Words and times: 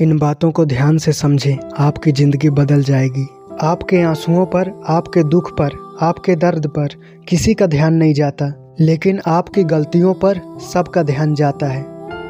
इन 0.00 0.18
बातों 0.18 0.50
को 0.50 0.64
ध्यान 0.64 0.98
से 0.98 1.12
समझें। 1.12 1.56
आपकी 1.78 2.12
ज़िंदगी 2.12 2.50
बदल 2.50 2.82
जाएगी। 2.82 3.26
आपके 3.62 4.02
आंसुओं 4.02 4.46
पर, 4.46 4.80
आपके 4.88 5.22
दुख 5.22 5.58
पर, 5.58 5.70
आपके 6.02 6.36
दर्द 6.36 6.66
पर 6.66 6.88
किसी 7.28 7.54
का 7.54 7.66
ध्यान 7.66 7.94
नहीं 7.94 8.14
जाता। 8.14 8.76
लेकिन 8.80 9.20
आपकी 9.26 9.64
गलतियों 9.64 10.14
पर 10.14 10.40
सबका 10.72 11.02
ध्यान 11.02 11.34
जाता 11.34 11.66
है। 11.66 11.86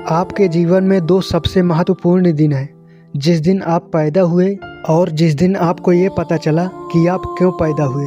आपके 0.09 0.49
जीवन 0.49 0.85
में 0.85 1.07
दो 1.07 1.21
सबसे 1.21 1.63
महत्वपूर्ण 1.63 2.33
दिन 2.33 2.53
हैं। 2.53 2.75
जिस 3.17 3.41
दिन 3.41 3.63
आप 3.63 3.91
पैदा 3.93 4.21
हुए 4.21 4.59
और 4.89 5.11
जिस 5.11 5.35
दिन 5.35 5.57
आपको 5.57 5.93
ये 5.93 6.09
पता 6.09 6.37
चला 6.37 6.65
कि 6.67 7.07
आप 7.07 7.23
क्यों 7.39 7.53
पैदा 7.53 7.85
हुए। 7.85 8.07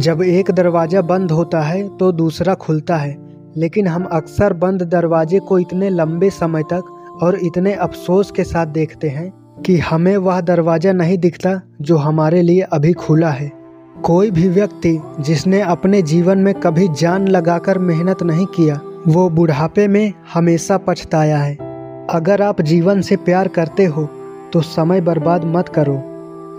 जब 0.00 0.22
एक 0.22 0.50
दरवाज़ा 0.50 1.00
बंद 1.00 1.30
होता 1.30 1.60
है 1.60 1.96
तो 1.96 2.12
दूसरा 2.12 2.54
खुलता 2.54 2.96
है। 2.96 3.16
लेकिन 3.56 3.86
हम 3.86 4.04
अक्सर 4.04 4.52
बंद 4.52 4.82
दरवाजे 4.82 5.38
को 5.38 5.58
इतने 5.58 5.90
लंबे 5.90 6.30
समय 6.30 6.62
तक 6.62 6.92
और 7.22 7.38
इतने 7.42 7.72
अफसोस 7.74 8.30
के 8.30 8.44
साथ 8.44 8.66
देखते 8.68 9.08
हैं 9.08 9.30
कि 9.62 9.76
हमें 9.80 10.16
वह 10.16 10.40
दरवाज़ा 10.40 10.92
नहीं 10.92 11.18
दिखता 11.18 11.60
जो 11.80 11.96
हमारे 11.96 12.42
लिए 12.42 12.60
अभी 12.62 12.92
खुला 12.94 13.30
है। 13.30 13.50
कोई 14.04 14.30
भी 14.30 14.48
व्यक्ति 14.48 14.98
जिसने 15.20 15.60
अपने 15.60 16.02
जीवन 16.02 16.38
में 16.38 16.52
कभी 16.54 16.88
जान 16.90 17.28
लगाकर 17.28 17.78
मेहनत 17.78 18.22
नहीं 18.22 18.46
किया, 18.46 18.80
वो 19.08 19.28
बुढ़ापे 19.30 19.86
में 19.88 20.12
हमेशा 20.34 20.76
पछताया 20.78 21.38
है। 21.38 21.54
अगर 22.10 22.42
आप 22.42 22.60
जीवन 22.62 23.00
से 23.00 23.16
प्यार 23.16 23.48
करते 23.48 23.84
हो 23.84 24.04
तो 24.52 24.60
समय 24.62 25.00
बर्बाद 25.00 25.44
मत 25.46 25.68
करो। 25.68 25.96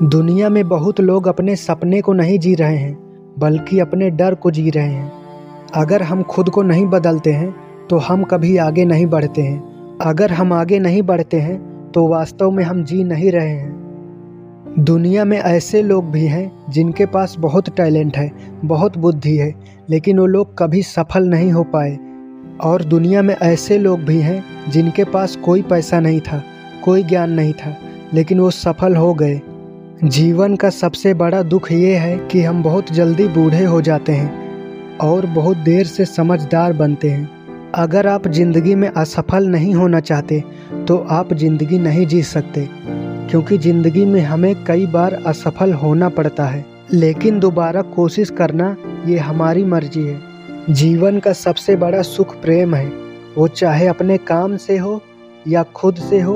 दुनिया 0.03 0.49
में 0.49 0.67
बहुत 0.67 0.99
लोग 1.01 1.27
अपने 1.27 1.55
सपने 1.55 2.01
को 2.01 2.13
नहीं 2.13 2.39
जी 2.39 2.55
रहे 2.55 2.77
हैं, 2.77 2.97
बल्कि 3.39 3.79
अपने 3.79 4.09
डर 4.09 4.35
को 4.35 4.51
जी 4.51 4.69
रहे 4.69 4.89
हैं। 4.89 5.11
अगर 5.75 6.03
हम 6.03 6.23
खुद 6.23 6.49
को 6.49 6.61
नहीं 6.63 6.85
बदलते 6.87 7.31
हैं 7.31 7.55
तो 7.89 7.97
हम 7.99 8.23
कभी 8.23 8.55
आगे 8.57 8.85
नहीं 8.85 9.05
बढ़ते 9.07 9.41
हैं। 9.41 9.76
अगर 10.01 10.31
हम 10.31 10.53
आगे 10.53 10.79
नहीं 10.79 11.01
बढ़ते 11.01 11.39
हैं 11.39 11.91
तो 11.91 12.07
वास्तव 12.07 12.51
में 12.51 12.63
हम 12.63 12.83
जी 12.83 13.03
नहीं 13.03 13.31
रहे 13.31 13.49
हैं। 13.49 14.75
दुनिया 14.79 15.25
में 15.25 15.37
ऐसे 15.37 15.81
लोग 15.81 16.11
भी 16.11 16.25
हैं, 16.25 16.51
जिनके 16.69 17.05
पास 17.05 17.35
बहुत 17.39 17.69
टैलेंट 17.69 18.17
है, 18.17 18.31
बहुत 18.65 18.97
बुद्धि 18.97 19.37
है, 19.37 19.55
लेकिन 19.89 20.19
वो 20.19 20.25
लोग 20.25 20.57
कभी 20.57 20.81
सफल 20.81 21.23
नहीं 21.23 21.51
हो 21.51 21.63
पाए। 21.63 21.97
और 22.61 22.83
दुनिया 22.83 23.21
में 23.21 23.35
ऐसे 23.35 23.77
लोग 23.77 23.99
भी 23.99 24.19
हैं, 24.19 24.43
जिनके 24.69 25.03
पास 25.03 25.35
कोई 25.35 25.61
पैसा 25.61 25.99
नहीं 25.99 26.21
था, 26.21 26.43
कोई 26.83 27.03
ज्ञान 27.03 27.31
नहीं 27.31 27.53
था, 27.53 27.77
लेकिन 28.13 28.39
वो 28.39 28.51
सफल 28.51 28.95
हो 28.95 29.13
गए। 29.13 29.41
जीवन 30.03 30.55
का 30.55 30.69
सबसे 30.69 31.13
बड़ा 31.13 31.41
दुख 31.41 31.71
ये 31.71 31.95
है 31.95 32.17
कि 32.17 32.43
हम 32.43 32.63
बहुत 32.63 32.91
जल्दी 32.91 33.27
बूढ़े 33.27 33.65
हो 33.65 33.81
जाते 33.81 34.11
हैं 34.11 34.33
और 34.97 35.25
बहुत 35.25 35.57
देर 35.57 35.85
से 35.85 36.05
समझदार 36.05 36.73
बनते 36.73 37.09
हैं। 37.09 37.36
अगर 37.75 38.07
आप 38.07 38.27
ज़िंदगी 38.27 38.75
में 38.75 38.87
असफल 38.89 39.47
नहीं 39.47 39.73
होना 39.75 39.99
चाहते 39.99 40.43
तो 40.87 40.97
आप 41.11 41.33
ज़िंदगी 41.33 41.77
नहीं 41.77 42.05
जी 42.07 42.21
सकते, 42.23 42.67
क्योंकि 43.29 43.57
ज़िंदगी 43.57 44.05
में 44.05 44.21
हमें 44.21 44.63
कई 44.65 44.85
बार 44.85 45.13
असफल 45.27 45.73
होना 45.73 46.09
पड़ता 46.09 46.45
है। 46.45 46.65
लेकिन 46.93 47.39
दोबारा 47.39 47.81
कोशिश 47.81 48.29
करना, 48.29 48.75
ये 49.07 49.17
हमारी 49.17 49.63
मर्ज़ी 49.65 50.03
है। 50.03 50.73
जीवन 50.73 51.19
का 51.19 51.33
सबसे 51.33 51.75
बड़ा 51.75 52.01
सुख 52.01 52.35
प्रेम 52.41 52.75
है। 52.75 52.87
वो 53.37 53.47
चाहे 53.47 53.87
अपने 53.87 54.17
काम 54.17 54.55
से 54.57 54.77
हो, 54.77 55.01
या 55.47 55.63
खुद 55.75 55.95
से 55.99 56.21
हो, 56.21 56.35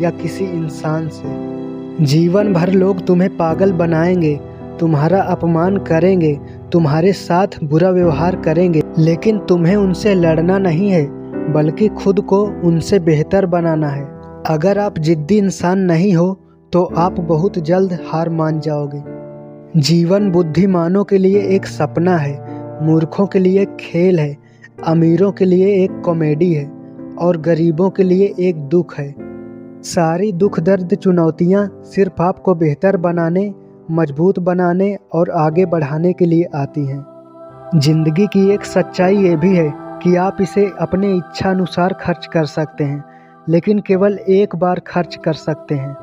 या 0.00 0.10
किसी 0.12 0.44
इंसान 0.44 1.08
से। 1.08 2.04
जीवन 2.04 2.52
भर 2.52 2.72
लोग 2.72 3.06
तुम्हें 3.06 3.36
पागल 3.36 3.72
बनाएँगे, 3.72 4.38
तुम्हारा 4.80 5.20
अपमान 5.22 5.76
करेंगे 5.84 6.38
तुम्हारे 6.74 7.12
साथ 7.12 7.46
बुरा 7.64 7.90
व्यवहार 7.90 8.36
करेंगे, 8.36 8.82
लेकिन 8.98 9.38
तुम्हें 9.38 9.74
उनसे 9.76 10.14
लड़ना 10.14 10.58
नहीं 10.58 10.90
है, 10.90 11.04
बल्कि 11.52 11.88
खुद 11.88 12.20
को 12.20 12.40
उनसे 12.64 12.98
बेहतर 13.00 13.46
बनाना 13.46 13.88
है। 13.88 14.04
अगर 14.46 14.78
आप 14.78 14.98
जिद्दी 14.98 15.38
इंसान 15.38 15.80
नहीं 15.82 16.12
हो 16.14 16.32
तो 16.72 16.82
आप 16.96 17.20
बहुत 17.20 17.58
जल्द 17.58 17.98
हार 18.06 18.28
मान 18.30 18.60
जाओगे। 18.60 19.02
जीवन 19.80 20.30
बुद्धिमानों 20.30 21.04
के 21.04 21.18
लिए 21.18 21.42
एक 21.56 21.66
सपना 21.66 22.16
है, 22.16 22.34
मूर्खों 22.82 23.26
के 23.26 23.38
लिए 23.38 23.64
खेल 23.80 24.18
है, 24.18 24.36
अमीरों 24.86 25.32
के 25.32 25.44
लिए 25.44 25.74
एक 25.84 26.00
कॉमेडी 26.04 26.52
है, 26.52 26.70
और 27.18 27.40
गरीबों 27.40 27.90
के 27.90 28.02
लिए 28.02 28.34
एक 28.38 28.68
दुख 28.68 28.98
है। 28.98 29.14
सारी 29.84 30.32
दुख 30.32 30.60
दर्द 30.60 30.94
चुनौतियाँ 30.94 31.68
सिर्फ़ 31.84 32.22
आपको 32.22 32.54
बेहतर 32.54 32.96
बनाने 32.96 33.52
मज़बूत 33.90 34.38
बनाने 34.38 34.96
और 35.12 35.30
आगे 35.30 35.66
बढ़ाने 35.66 36.12
के 36.12 36.24
लिए 36.24 36.48
आती 36.54 36.86
हैं। 36.86 37.04
ज़िंदगी 37.76 38.26
की 38.26 38.48
एक 38.50 38.64
सच्चाई 38.64 39.16
ये 39.16 39.36
भी 39.36 39.56
है 39.56 39.72
कि 40.02 40.16
आप 40.16 40.36
इसे 40.40 40.70
अपने 40.80 41.12
इच्छा 41.16 41.50
अनुसार 41.50 41.92
खर्च 41.92 42.26
कर 42.26 42.44
सकते 42.44 42.84
हैं, 42.84 43.04
लेकिन 43.48 43.78
केवल 43.78 44.18
एक 44.18 44.56
बार 44.56 44.80
खर्च 44.80 45.16
कर 45.16 45.32
सकते 45.32 45.74
हैं। 45.74 45.96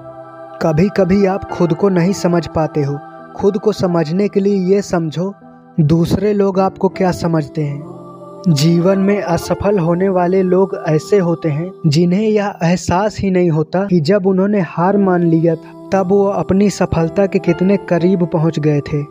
कभी 0.61 0.89
कभी 0.89 1.25
आप 1.25 1.49
खुद 1.51 1.73
को 1.73 1.89
नहीं 1.89 2.13
समझ 2.13 2.47
पाते 2.47 2.83
हो। 2.83 2.99
खुद 3.35 3.57
को 3.57 3.71
समझने 3.71 4.27
के 4.27 4.39
लिए 4.39 4.73
ये 4.73 4.81
समझो, 4.81 5.33
दूसरे 5.79 6.33
लोग 6.33 6.59
आपको 6.59 6.89
क्या 6.89 7.11
समझते 7.11 7.61
हैं? 7.61 7.91
जीवन 8.47 8.99
में 8.99 9.21
असफल 9.21 9.79
होने 9.79 10.09
वाले 10.09 10.41
लोग 10.43 10.83
ऐसे 10.87 11.17
होते 11.17 11.49
हैं 11.49 11.71
जिन्हें 11.87 12.27
यह 12.29 12.53
एहसास 12.63 13.17
ही 13.19 13.31
नहीं 13.31 13.49
होता 13.49 13.83
कि 13.85 13.99
जब 13.99 14.27
उन्होंने 14.27 14.59
हार 14.59 14.97
मान 14.97 15.23
लिया 15.23 15.55
था। 15.55 15.80
तब 15.93 16.09
वो 16.09 16.25
अपनी 16.25 16.69
सफलता 16.69 17.25
के 17.25 17.39
कितने 17.39 17.77
करीब 17.77 18.25
पहुँच 18.25 18.59
गए 18.59 18.79
थे। 18.79 19.01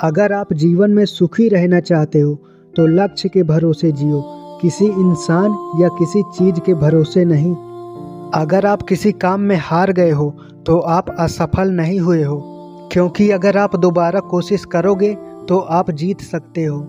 अगर 0.00 0.32
आप 0.32 0.52
जीवन 0.52 0.90
में 0.90 1.04
सुखी 1.04 1.48
रहना 1.48 1.80
चाहते 1.80 2.20
हो 2.20 2.34
तो 2.76 2.86
लक्ष्य 2.86 3.28
के 3.28 3.42
भरोसे 3.42 3.92
जियो। 3.92 4.22
किसी 4.62 4.84
इंसान 4.84 5.82
या 5.82 5.88
किसी 5.88 6.22
चीज़ 6.22 6.60
के 6.60 6.74
भरोसे 6.74 7.24
नहीं। 7.24 7.54
अगर 8.34 8.66
आप 8.66 8.82
किसी 8.82 9.12
काम 9.12 9.40
में 9.40 9.56
हार 9.60 9.92
गए 9.92 10.10
हो 10.10 10.34
तो 10.66 10.78
आप 10.78 11.16
असफल 11.18 11.70
नहीं 11.70 12.00
हुए 12.00 12.22
हो। 12.22 12.40
क्योंकि 12.92 13.30
अगर 13.30 13.56
आप 13.56 13.76
दोबारा 13.76 14.20
कोशिश 14.20 14.64
करोगे 14.64 15.14
तो 15.48 15.58
आप 15.58 15.90
जीत 15.90 16.20
सकते 16.20 16.64
हो। 16.64 16.80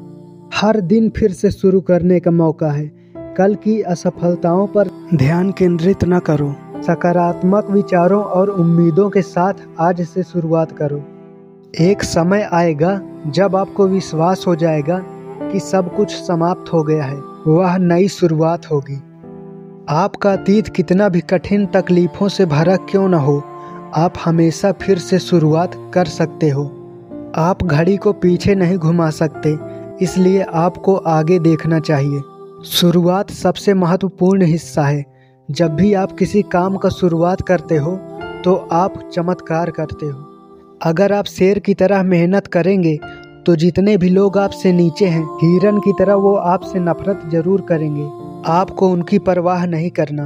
हर 0.53 0.79
दिन 0.81 1.09
फिर 1.09 1.31
से 1.31 1.51
शुरू 1.51 1.81
करने 1.81 2.19
का 2.19 2.31
मौका 2.31 2.71
है। 2.71 2.91
कल 3.37 3.55
की 3.55 3.81
असफलताओं 3.81 4.67
पर 4.67 4.89
ध्यान 5.15 5.51
केंद्रित 5.51 6.05
न 6.05 6.19
करो। 6.19 6.53
सकारात्मक 6.81 7.69
विचारों 7.69 8.23
और 8.23 8.49
उम्मीदों 8.49 9.09
के 9.09 9.21
साथ 9.21 9.53
आज 9.79 10.01
से 10.01 10.23
शुरुआत 10.23 10.71
करो। 10.71 11.01
एक 11.81 12.03
समय 12.03 12.49
आएगा 12.53 12.99
जब 13.27 13.55
आपको 13.55 13.87
विश्वास 13.87 14.43
हो 14.47 14.55
जाएगा 14.55 14.97
कि 15.43 15.59
सब 15.59 15.95
कुछ 15.95 16.11
समाप्त 16.11 16.73
हो 16.73 16.83
गया 16.83 17.03
है, 17.03 17.19
वह 17.47 17.77
नई 17.77 18.07
शुरुआत 18.07 18.71
होगी। 18.71 18.95
आपका 19.89 20.31
अतीत 20.33 20.67
कितना 20.67 21.09
भी 21.09 21.19
कठिन 21.19 21.65
तकलीफों 21.65 22.27
से 22.27 22.45
भरा 22.45 22.75
क्यों 22.89 23.07
न 23.09 23.13
हो, 23.13 23.37
आप 23.95 24.13
हमेशा 24.25 24.71
फिर 24.71 24.97
से 24.97 25.19
शुरुआत 25.19 25.71
कर 25.93 26.05
सकते 26.05 26.49
हो। 26.49 26.63
आप 27.35 27.63
घड़ी 27.63 27.97
को 27.97 28.13
पीछे 28.13 28.55
नहीं 28.55 28.77
घुमा 28.77 29.09
सकते, 29.09 29.57
इसलिए 30.01 30.41
आपको 30.41 30.95
आगे 30.95 31.39
देखना 31.39 31.79
चाहिए। 31.79 32.21
शुरुआत 32.65 33.31
सबसे 33.31 33.73
महत्वपूर्ण 33.73 34.45
हिस्सा 34.45 34.83
है 34.83 35.03
जब 35.51 35.75
भी 35.75 35.93
आप 35.93 36.11
किसी 36.11 36.41
काम 36.51 36.75
का 36.77 36.89
शुरुआत 36.89 37.41
करते 37.41 37.77
हो 37.77 37.95
तो 38.45 38.53
आप 38.73 38.93
चमत्कार 39.13 39.69
करते 39.71 40.05
हो। 40.05 40.19
अगर 40.81 41.13
आप 41.13 41.25
शेर 41.27 41.59
की 41.59 41.73
तरह 41.73 42.03
मेहनत 42.03 42.47
करेंगे 42.47 42.97
तो 43.45 43.55
जितने 43.55 43.95
भी 43.97 44.09
लोग 44.09 44.37
आपसे 44.37 44.71
नीचे 44.73 45.05
हैं 45.07 45.23
हिरन 45.39 45.79
की 45.79 45.93
तरह 45.99 46.15
वो 46.15 46.35
आपसे 46.35 46.79
नफरत 46.79 47.21
ज़रूर 47.31 47.61
करेंगे। 47.61 48.03
आपको 48.51 48.89
उनकी 48.89 49.19
परवाह 49.19 49.65
नहीं 49.65 49.89
करना। 49.89 50.25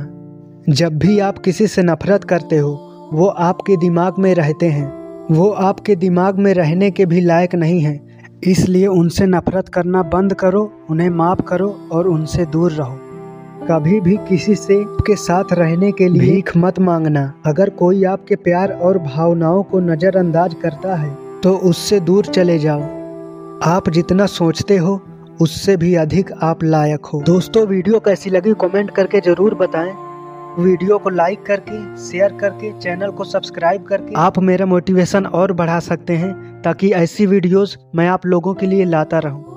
जब 0.70 0.98
भी 0.98 1.18
आप 1.20 1.38
किसी 1.38 1.68
से 1.68 1.84
नफरत 1.84 2.24
करते 2.24 2.58
हो, 2.58 2.72
वो 3.14 3.28
आपके 3.28 3.78
दिमाग 3.78 4.20
में 4.20 4.34
रहते 4.36 4.70
हैं। 4.70 4.88
वो 5.32 5.50
आपके 5.50 5.96
दिमाग 5.96 6.40
में 6.40 6.54
रहने 6.54 6.92
के 6.92 7.06
भी 7.06 7.22
लायक 7.22 7.56
नहीं 7.56 7.80
हैं। 7.82 8.00
इसलिए 8.44 8.88
उनसे 8.90 9.26
नफरत 9.26 9.70
करना 9.70 10.04
बंद 10.10 10.34
करो, 10.34 10.72
उन्हें 10.90 11.10
माफ़ 11.12 11.42
करो 11.42 11.76
और 11.92 12.08
उनसे 12.08 12.46
दूर 12.46 12.72
रहो। 12.72 13.00
कभी 13.66 14.00
भी 14.02 14.16
किसी 14.28 14.56
से 14.56 14.76
के 15.02 15.16
साथ 15.18 15.54
रहने 15.54 15.92
के 15.92 16.08
लिए 16.08 16.22
भीख 16.24 16.52
मत 16.58 16.80
मांगना। 16.82 17.22
अगर 17.46 17.70
कोई 17.80 18.04
आपके 18.06 18.36
प्यार 18.38 18.72
और 18.80 18.98
भावनाओं 19.00 19.64
को 19.64 19.80
नज़रअंदाज 19.82 20.54
करता 20.62 20.96
है 20.96 21.10
तो 21.44 21.56
उससे 21.70 22.00
दूर 22.02 22.26
चले 22.28 22.58
जाओ। 22.60 22.82
आप 23.66 23.90
जितना 23.90 24.26
सोचते 24.28 24.78
हो 24.78 25.00
उससे 25.42 25.76
भी 25.78 25.94
अधिक 25.98 26.32
आप 26.44 26.64
लायक 26.64 27.06
हो। 27.06 27.22
दोस्तों 27.26 27.66
वीडियो 27.68 28.00
कैसी 28.00 28.30
लगी 28.30 28.54
कमेंट 28.62 28.92
करके 28.92 29.22
ज़रूर 29.22 29.56
बताएँ। 29.56 29.94
वीडियो 30.60 30.98
को 30.98 31.10
लाइक 31.12 31.44
करके 31.46 31.80
शेयर 32.02 32.38
करके 32.42 32.72
चैनल 32.80 33.12
को 33.12 33.24
सब्सक्राइब 33.26 33.84
करके 33.84 34.14
आप 34.18 34.40
मेरा 34.42 34.66
मोटिवेशन 34.66 35.26
और 35.26 35.54
बढ़ा 35.54 35.80
सकते 35.82 36.16
हैं 36.16 36.62
ताकि 36.62 36.92
ऐसी 36.94 37.26
वीडियोस 37.26 37.78
मैं 37.96 38.08
आप 38.10 38.26
लोगों 38.26 38.54
के 38.54 38.66
लिए 38.66 38.86
लाता 38.86 39.20
रहूँ। 39.20 39.55